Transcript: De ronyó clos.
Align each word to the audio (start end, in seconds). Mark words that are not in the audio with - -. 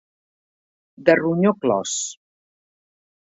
De 1.09 1.15
ronyó 1.19 1.53
clos. 1.65 1.93